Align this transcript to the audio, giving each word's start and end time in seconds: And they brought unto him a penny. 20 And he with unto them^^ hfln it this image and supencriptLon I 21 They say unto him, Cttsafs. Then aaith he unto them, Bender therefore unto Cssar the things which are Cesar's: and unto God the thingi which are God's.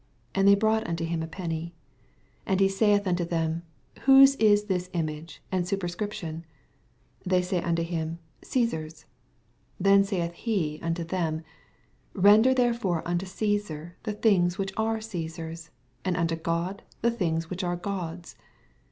And 0.33 0.47
they 0.47 0.55
brought 0.55 0.87
unto 0.87 1.05
him 1.05 1.21
a 1.21 1.27
penny. 1.27 1.75
20 2.47 2.47
And 2.47 2.59
he 2.59 2.91
with 2.93 3.05
unto 3.07 3.23
them^^ 3.23 3.61
hfln 3.97 4.35
it 4.41 4.67
this 4.67 4.89
image 4.93 5.43
and 5.51 5.65
supencriptLon 5.65 6.17
I 6.41 6.41
21 6.41 6.45
They 7.27 7.41
say 7.43 7.61
unto 7.61 7.83
him, 7.83 8.17
Cttsafs. 8.41 9.05
Then 9.79 10.01
aaith 10.01 10.33
he 10.33 10.79
unto 10.81 11.03
them, 11.03 11.43
Bender 12.15 12.55
therefore 12.55 13.07
unto 13.07 13.27
Cssar 13.27 13.91
the 14.01 14.13
things 14.13 14.57
which 14.57 14.73
are 14.75 15.01
Cesar's: 15.01 15.69
and 16.03 16.17
unto 16.17 16.35
God 16.35 16.81
the 17.03 17.11
thingi 17.11 17.43
which 17.51 17.63
are 17.63 17.75
God's. 17.75 18.35